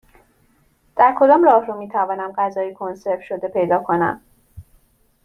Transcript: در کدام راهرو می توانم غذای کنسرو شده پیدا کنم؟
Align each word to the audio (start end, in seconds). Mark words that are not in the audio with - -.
در 0.95 1.15
کدام 1.19 1.43
راهرو 1.43 1.77
می 1.77 1.89
توانم 1.89 2.33
غذای 2.37 2.73
کنسرو 2.73 3.21
شده 3.21 3.47
پیدا 3.47 3.79
کنم؟ 3.83 4.21